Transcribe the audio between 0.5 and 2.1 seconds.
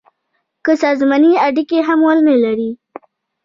که سازماني اړیکي هم